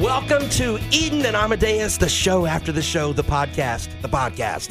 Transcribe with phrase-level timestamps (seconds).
[0.00, 4.70] Welcome to Eden and Amadeus, the show after the show, the podcast, the podcast.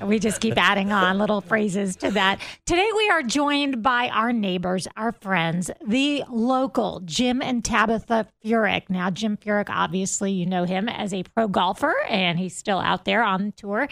[0.08, 2.40] we just keep adding on little phrases to that.
[2.64, 8.90] Today we are joined by our neighbors, our friends, the local Jim and Tabitha Furyk.
[8.90, 13.04] Now, Jim Furyk, obviously, you know him as a pro golfer, and he's still out
[13.04, 13.86] there on tour.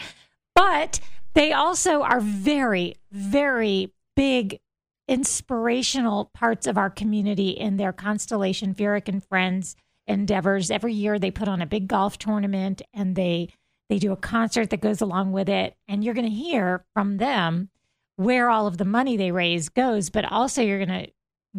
[0.55, 0.99] But
[1.35, 4.59] they also are very, very big
[5.07, 9.77] inspirational parts of our community in their Constellation Furyk and Friends
[10.07, 10.71] endeavors.
[10.71, 13.49] Every year they put on a big golf tournament and they
[13.89, 15.75] they do a concert that goes along with it.
[15.87, 17.69] And you're going to hear from them
[18.15, 21.11] where all of the money they raise goes, but also you're going to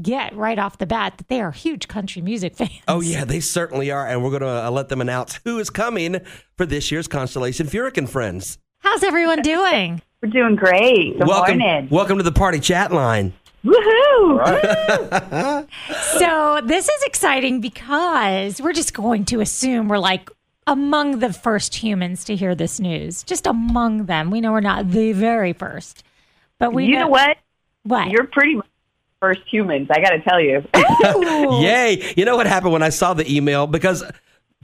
[0.02, 2.72] get right off the bat that they are huge country music fans.
[2.88, 4.06] Oh, yeah, they certainly are.
[4.06, 6.20] And we're going to uh, let them announce who is coming
[6.56, 8.58] for this year's Constellation Furyk and Friends.
[8.78, 10.02] How's everyone doing?
[10.22, 11.18] We're doing great.
[11.18, 11.88] Good welcome, morning.
[11.90, 13.34] Welcome to the party chat line.
[13.64, 14.38] Woohoo!
[16.18, 20.30] so this is exciting because we're just going to assume we're like
[20.66, 23.22] among the first humans to hear this news.
[23.22, 24.30] Just among them.
[24.30, 26.04] We know we're not the very first.
[26.58, 27.38] But we you know, what?
[27.82, 28.10] What?
[28.10, 28.66] You're pretty much
[29.20, 30.62] first humans, I got to tell you.
[31.62, 32.12] Yay.
[32.16, 33.66] You know what happened when I saw the email?
[33.66, 34.04] Because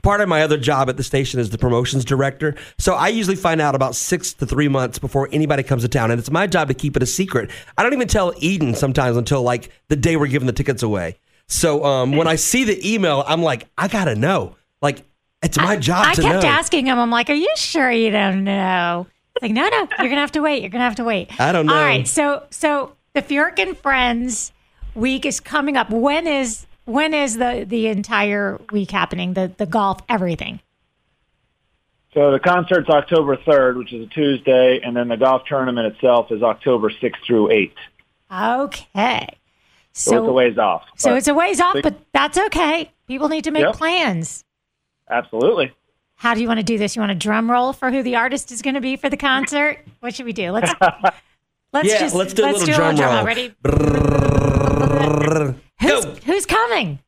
[0.03, 2.55] part of my other job at the station is the promotions director.
[2.77, 6.11] So I usually find out about six to three months before anybody comes to town.
[6.11, 7.49] And it's my job to keep it a secret.
[7.77, 11.17] I don't even tell Eden sometimes until like the day we're giving the tickets away.
[11.47, 14.55] So um, when I see the email, I'm like, I got to know.
[14.81, 15.03] Like,
[15.41, 16.49] it's my job I kept know.
[16.49, 19.07] asking him, I'm like, are you sure you don't know?
[19.35, 20.61] It's like, no, no, you're going to have to wait.
[20.61, 21.39] You're going to have to wait.
[21.39, 21.73] I don't know.
[21.73, 22.07] All right.
[22.07, 24.51] So, so the and Friends
[24.95, 25.89] week is coming up.
[25.89, 29.33] When is when is the the entire week happening?
[29.33, 30.59] The the golf, everything.
[32.13, 36.31] So the concert's October 3rd, which is a Tuesday, and then the golf tournament itself
[36.31, 38.63] is October 6th through 8th.
[38.65, 39.27] Okay.
[39.93, 40.83] So, it's a ways off.
[40.95, 42.91] So it's a ways off, but that's okay.
[43.07, 43.75] People need to make Yep.
[43.75, 44.43] plans.
[45.09, 45.71] Absolutely.
[46.15, 46.95] How do you want to do this?
[46.95, 49.17] You want a drum roll for who the artist is going to be for the
[49.17, 49.79] concert?
[49.99, 50.51] What should we do?
[50.51, 50.71] Let's
[51.73, 53.13] let's yeah, just let's do a little drum roll.
[53.13, 53.25] roll.
[53.25, 53.53] Ready?
[55.83, 56.15] Who's, Go.
[56.25, 56.99] who's coming?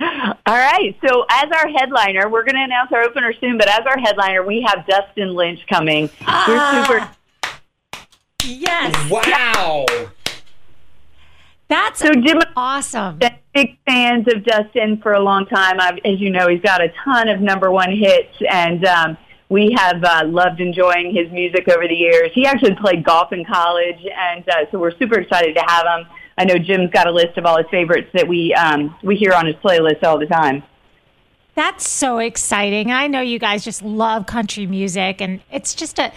[0.00, 0.96] All right.
[1.06, 4.44] So, as our headliner, we're going to announce our opener soon, but as our headliner,
[4.44, 6.10] we have Dustin Lynch coming.
[6.26, 6.44] Ah.
[6.88, 7.10] We're super.
[8.44, 9.86] Yes, Wow.
[11.68, 13.18] that's So, Jim, awesome.
[13.18, 15.80] been big fans of Dustin for a long time.
[15.80, 19.16] I've, as you know, he's got a ton of number one hits, and um,
[19.48, 22.30] we have uh, loved enjoying his music over the years.
[22.34, 26.06] He actually played golf in college, and uh, so we're super excited to have him.
[26.38, 29.32] I know Jim's got a list of all his favorites that we um, we hear
[29.32, 30.62] on his playlist all the time.
[31.54, 32.92] That's so exciting.
[32.92, 36.12] I know you guys just love country music, and it's just a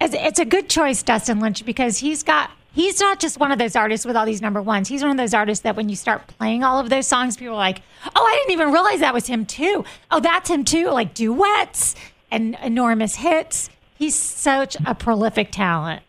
[0.00, 3.76] it's, a good choice, Dustin Lynch, because he's got he's not just one of those
[3.76, 4.88] artists with all these number ones.
[4.88, 7.54] He's one of those artists that when you start playing all of those songs, people
[7.54, 7.82] are like,
[8.16, 9.84] "Oh, I didn't even realize that was him too.
[10.10, 11.94] Oh, that's him too." Like duets
[12.30, 13.68] and enormous hits.
[13.98, 16.02] He's such a prolific talent.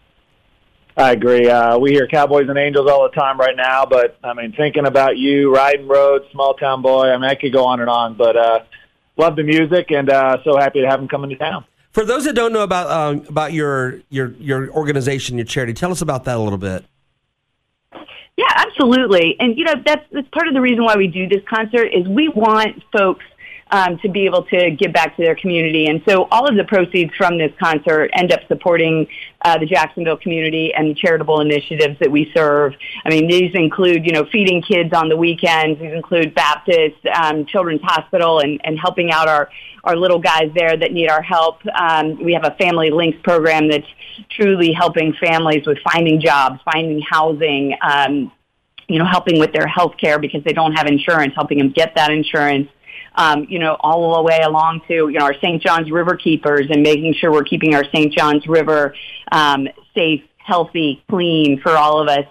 [0.99, 1.47] I agree.
[1.47, 4.85] Uh, we hear Cowboys and Angels all the time right now, but I mean, thinking
[4.85, 7.07] about you, riding roads, small town boy.
[7.07, 8.59] I mean, I could go on and on, but uh,
[9.15, 11.63] love the music and uh, so happy to have him coming to town.
[11.91, 15.89] For those that don't know about um, about your your your organization, your charity, tell
[15.89, 16.83] us about that a little bit.
[18.35, 19.37] Yeah, absolutely.
[19.39, 22.09] And you know, that's that's part of the reason why we do this concert is
[22.09, 23.23] we want folks
[23.71, 25.87] um, to be able to give back to their community.
[25.87, 29.07] And so all of the proceeds from this concert end up supporting
[29.41, 32.73] uh, the Jacksonville community and the charitable initiatives that we serve.
[33.05, 35.79] I mean, these include, you know, feeding kids on the weekends.
[35.79, 39.49] These include Baptist um, Children's Hospital and, and helping out our,
[39.83, 41.59] our little guys there that need our help.
[41.67, 43.87] Um, we have a family links program that's
[44.31, 48.31] truly helping families with finding jobs, finding housing, um,
[48.87, 51.93] you know, helping with their health care because they don't have insurance, helping them get
[51.95, 52.67] that insurance
[53.19, 55.61] um, you know, all the way along to, you know, our St.
[55.61, 58.13] John's River keepers and making sure we're keeping our St.
[58.13, 58.95] John's River
[59.33, 62.25] um, safe, healthy, clean for all of us.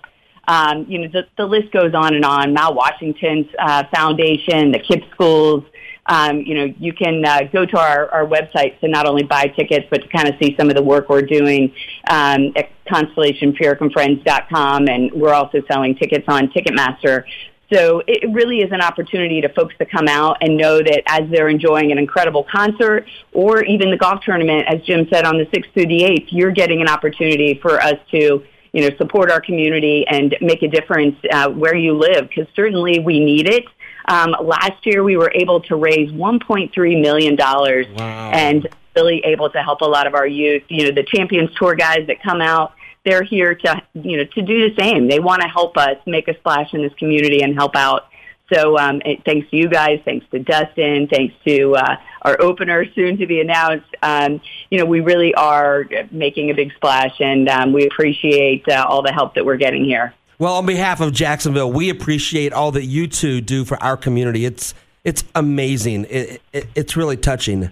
[0.48, 2.54] Um, you know, the, the list goes on and on.
[2.54, 5.64] Mount Washington's uh, Foundation, the KIPP schools.
[6.06, 9.48] Um, you know, you can uh, go to our, our website to not only buy
[9.48, 11.70] tickets, but to kind of see some of the work we're doing
[12.08, 17.24] um, at ConstellationFuryk.com, and we're also selling tickets on Ticketmaster.
[17.72, 21.28] So it really is an opportunity to folks to come out and know that as
[21.30, 25.44] they're enjoying an incredible concert or even the golf tournament, as Jim said, on the
[25.46, 28.42] 6th through the 8th, you're getting an opportunity for us to,
[28.72, 33.00] you know, support our community and make a difference uh, where you live because certainly
[33.00, 33.64] we need it.
[34.08, 38.30] Um, last year we were able to raise $1.3 million Wow.
[38.32, 38.66] and
[38.96, 40.62] really able to help a lot of our youth.
[40.68, 42.72] You know, the Champions Tour guys that come out,
[43.08, 45.08] they're here to, you know, to do the same.
[45.08, 48.08] They want to help us make a splash in this community and help out.
[48.52, 52.84] So um, it, thanks to you guys, thanks to Dustin, thanks to uh, our opener
[52.94, 53.94] soon to be announced.
[54.02, 54.40] Um,
[54.70, 59.02] you know, we really are making a big splash, and um, we appreciate uh, all
[59.02, 60.14] the help that we're getting here.
[60.38, 64.44] Well, on behalf of Jacksonville, we appreciate all that you two do for our community.
[64.44, 64.72] It's
[65.04, 66.06] it's amazing.
[66.08, 67.70] It, it, it's really touching.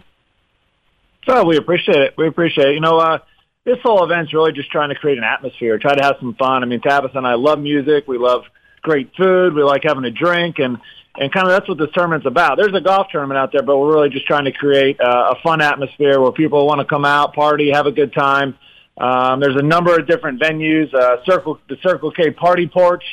[1.26, 2.14] So we appreciate it.
[2.16, 2.74] We appreciate it.
[2.74, 3.18] You know, uh,
[3.66, 6.62] this whole event's really just trying to create an atmosphere, try to have some fun.
[6.62, 8.06] I mean, Tabitha and I love music.
[8.06, 8.44] We love
[8.80, 9.54] great food.
[9.54, 10.78] We like having a drink, and
[11.18, 12.58] and kind of that's what this tournament's about.
[12.58, 15.42] There's a golf tournament out there, but we're really just trying to create uh, a
[15.42, 18.56] fun atmosphere where people want to come out, party, have a good time.
[18.98, 20.94] Um, there's a number of different venues.
[20.94, 23.04] Uh, Circle the Circle K Party Porch.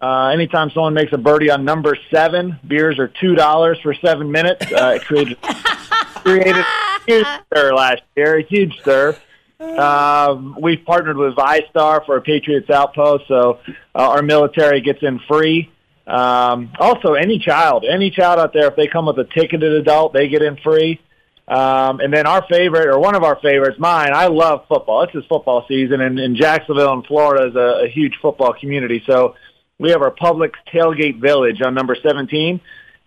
[0.00, 4.32] Uh, anytime someone makes a birdie on number seven, beers are two dollars for seven
[4.32, 4.66] minutes.
[4.72, 6.66] Uh, it created created a
[7.06, 9.16] huge stir last year, a huge stir.
[9.62, 13.60] Um, we've partnered with VyStar for a Patriots Outpost, so
[13.94, 15.70] uh, our military gets in free.
[16.06, 20.12] Um, also, any child, any child out there, if they come with a ticketed adult,
[20.12, 21.00] they get in free.
[21.48, 25.02] Um, and then our favorite, or one of our favorites, mine, I love football.
[25.02, 29.02] It's just football season, and, and Jacksonville and Florida is a, a huge football community.
[29.06, 29.34] So
[29.78, 32.60] we have our Publix Tailgate Village on number 17.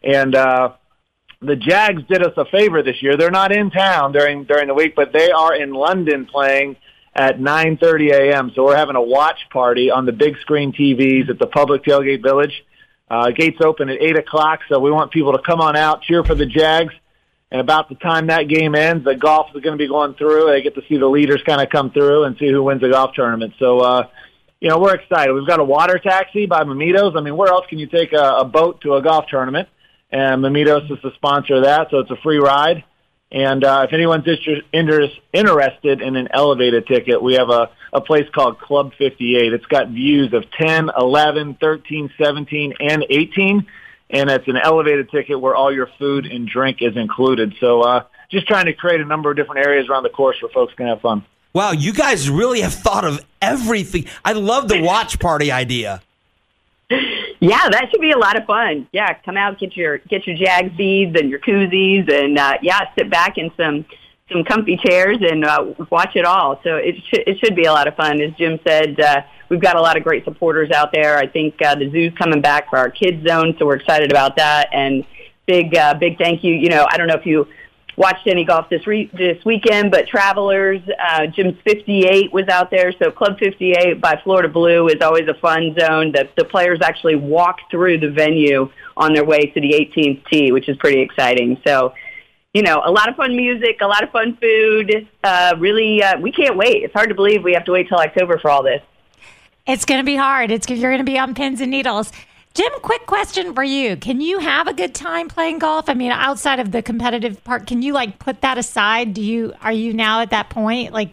[0.04, 0.74] And uh,
[1.42, 3.18] the Jags did us a favor this year.
[3.18, 6.78] They're not in town during during the week, but they are in London playing
[7.16, 8.52] at 9:30 a.m.
[8.56, 12.24] So we're having a watch party on the big screen TVs at the Publix Tailgate
[12.24, 12.64] Village.
[13.10, 16.24] Uh, gates open at eight o'clock, so we want people to come on out, cheer
[16.24, 16.94] for the Jags.
[17.52, 20.48] And about the time that game ends, the golf is going to be going through.
[20.48, 22.90] They get to see the leaders kind of come through and see who wins the
[22.90, 23.54] golf tournament.
[23.60, 24.08] So, uh,
[24.60, 25.31] you know, we're excited.
[25.31, 27.16] We've got a water taxi by Mamitos.
[27.16, 29.70] I mean, where else can you take a, a boat to a golf tournament?
[30.12, 32.84] And Mamitos is the sponsor of that, so it's a free ride.
[33.31, 34.62] And uh, if anyone's inter-
[35.34, 39.52] interested in an elevated ticket, we have a, a place called Club 58.
[39.52, 43.66] It's got views of 10, 11, 13, 17, and 18.
[44.12, 47.56] And it's an elevated ticket where all your food and drink is included.
[47.60, 50.52] So uh, just trying to create a number of different areas around the course where
[50.52, 51.25] folks can have fun.
[51.52, 54.06] Wow, you guys really have thought of everything.
[54.24, 56.02] I love the watch party idea.
[57.47, 58.88] Yeah, that should be a lot of fun.
[58.92, 62.80] Yeah, come out, get your get your Jags beads and your koozies, and uh, yeah,
[62.97, 63.86] sit back in some
[64.31, 66.59] some comfy chairs and uh, watch it all.
[66.63, 68.19] So it should it should be a lot of fun.
[68.19, 71.18] As Jim said, uh, we've got a lot of great supporters out there.
[71.18, 74.38] I think uh, the zoo's coming back for our kids zone, so we're excited about
[74.38, 74.69] that.
[74.74, 75.06] And
[75.45, 76.53] big uh, big thank you.
[76.53, 77.47] You know, I don't know if you
[77.97, 82.92] watched any golf this re- this weekend, but Travelers, uh, Jim's 58 was out there.
[83.01, 86.12] So Club 58 by Florida Blue is always a fun zone.
[86.12, 90.51] The, the players actually walk through the venue on their way to the 18th tee,
[90.51, 91.62] which is pretty exciting.
[91.65, 91.94] So,
[92.53, 95.07] you know, a lot of fun music, a lot of fun food.
[95.24, 96.83] Uh, really, uh, we can't wait.
[96.83, 98.81] It's hard to believe we have to wait till October for all this.
[99.68, 100.51] It's going to be hard.
[100.51, 102.12] It's you're going to be on pins and needles.
[102.56, 103.98] Jim, quick question for you.
[103.98, 105.90] Can you have a good time playing golf?
[105.90, 109.13] I mean, outside of the competitive part, can you like put that aside?
[109.13, 110.94] Do you are you now at that point?
[110.94, 111.10] Like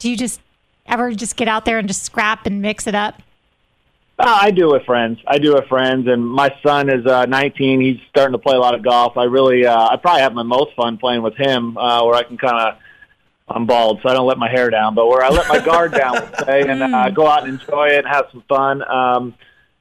[0.00, 0.40] do you just
[0.86, 3.22] ever just get out there and just scrap and mix it up?
[4.18, 5.18] Uh, I do with friends.
[5.26, 7.80] I do with friends, and my son is uh, 19.
[7.80, 9.16] He's starting to play a lot of golf.
[9.16, 12.22] I really, uh, I probably have my most fun playing with him, uh, where I
[12.24, 12.78] can kind of,
[13.48, 15.92] I'm bald, so I don't let my hair down, but where I let my guard
[15.92, 18.82] down, say, and uh, go out and enjoy it and have some fun.
[18.90, 19.34] Um,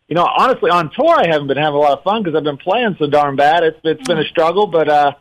[0.09, 2.43] you know, honestly, on tour, I haven't been having a lot of fun because I've
[2.43, 3.63] been playing so darn bad.
[3.63, 5.11] It's it's been a struggle, but uh,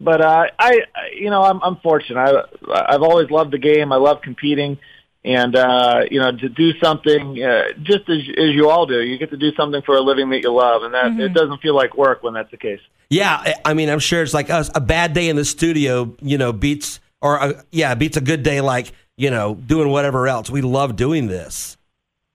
[0.00, 2.20] but uh, I, I- you know, I'm I'm fortunate.
[2.68, 3.92] I I've always loved the game.
[3.92, 4.78] I love competing,
[5.24, 9.16] and uh, you know, to do something uh, just as as you all do, you
[9.18, 11.74] get to do something for a living that you love, and that it doesn't feel
[11.76, 12.80] like work when that's the case.
[13.10, 14.70] Yeah, I- I mean, I'm sure it's like us.
[14.74, 18.42] A bad day in the studio, you know, beats or a, yeah, beats a good
[18.42, 20.50] day like you know doing whatever else.
[20.50, 21.76] We love doing this.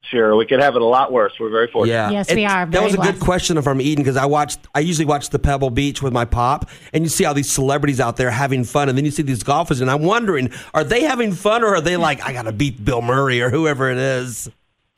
[0.09, 1.33] Sure, we could have it a lot worse.
[1.37, 1.93] We're very fortunate.
[1.93, 2.09] Yeah.
[2.11, 2.65] Yes, we are.
[2.65, 4.59] That Very was a good question from Eden because I watched.
[4.73, 7.99] I usually watch the Pebble Beach with my pop, and you see all these celebrities
[7.99, 11.03] out there having fun, and then you see these golfers, and I'm wondering, are they
[11.03, 13.97] having fun or are they like, I got to beat Bill Murray or whoever it
[13.97, 14.49] is?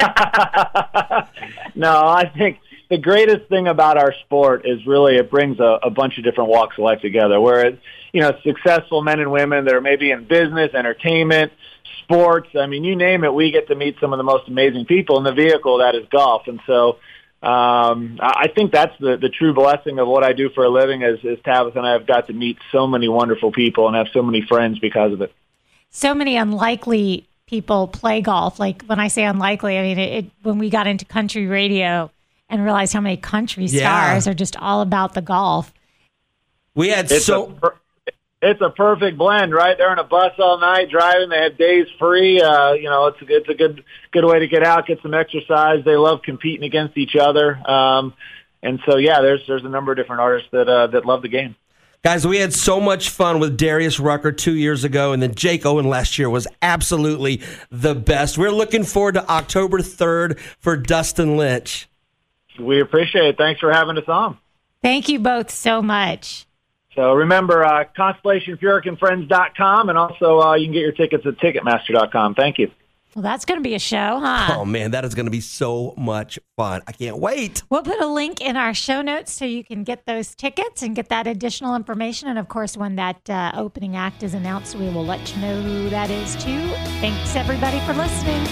[1.75, 5.89] no, I think the greatest thing about our sport is really it brings a, a
[5.89, 7.41] bunch of different walks of life together.
[7.41, 7.81] Where it's
[8.13, 11.51] you know successful men and women that are maybe in business, entertainment,
[12.03, 12.49] sports.
[12.59, 15.17] I mean, you name it, we get to meet some of the most amazing people
[15.17, 16.97] in the vehicle that is golf, and so.
[17.41, 20.69] Um, I I think that's the, the true blessing of what I do for a
[20.69, 23.95] living is, is Tabitha and I have got to meet so many wonderful people and
[23.95, 25.33] have so many friends because of it.
[25.89, 28.59] So many unlikely people play golf.
[28.59, 32.11] Like when I say unlikely, I mean it, it when we got into country radio
[32.49, 33.83] and realized how many country Yeah.
[33.87, 35.73] stars are just all about the golf.
[36.75, 37.75] We had It's so a per-
[38.41, 39.77] it's a perfect blend, right?
[39.77, 41.29] They're in a bus all night driving.
[41.29, 42.41] They have days free.
[42.41, 45.83] Uh, you know, it's it's a good good way to get out, get some exercise.
[45.83, 47.55] They love competing against each other.
[47.69, 48.13] Um,
[48.63, 51.27] and so yeah, there's there's a number of different artists that uh, that love the
[51.27, 51.55] game.
[52.01, 55.65] Guys, we had so much fun with Darius Rucker two years ago, and then Jake
[55.65, 57.41] Owen last year was absolutely
[57.71, 58.37] the best.
[58.37, 61.89] We're looking forward to October 3rd for Dustin Lynch.
[62.57, 63.37] We appreciate it.
[63.37, 64.37] Thanks for having us on.
[64.81, 66.47] Thank you both so much.
[66.99, 72.35] So remember, uh, ConstellationFurykandFriends.com, and also uh, you can get your tickets at Ticketmaster.com.
[72.35, 72.69] Thank you.
[73.15, 74.57] Well, that's going to be a show, huh?
[74.57, 76.81] Oh, man, that is going to be so much fun.
[76.87, 77.63] I can't wait.
[77.69, 80.93] We'll put a link in our show notes so you can get those tickets and
[80.93, 82.27] get that additional information.
[82.27, 85.61] And of course, when that uh, opening act is announced, we will let you know
[85.61, 86.67] who that is too.
[86.99, 88.45] Thanks, everybody, for listening.